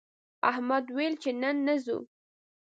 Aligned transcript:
احمد 0.51 0.85
ویل 0.95 1.13
چې 1.23 1.29
نن 1.41 1.55
نه 1.67 1.75
ځو 1.85 1.97